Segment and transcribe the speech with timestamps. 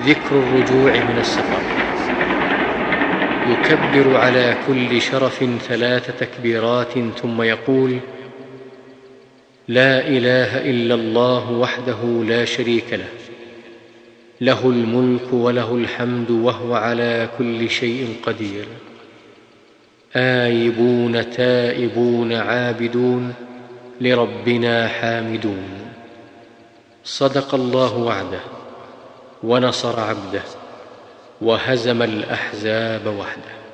[0.00, 1.62] ذكر الرجوع من السفر.
[3.44, 7.98] يكبر على كل شرف ثلاث تكبيرات ثم يقول
[9.68, 13.08] لا إله إلا الله وحده لا شريك له
[14.40, 18.66] له الملك وله الحمد وهو على كل شيء قدير.
[20.16, 23.34] آيبون تائبون عابدون
[24.00, 25.68] لربنا حامدون.
[27.04, 28.55] صدق الله وعده.
[29.42, 30.42] ونصر عبده
[31.40, 33.65] وهزم الأحزاب وحده.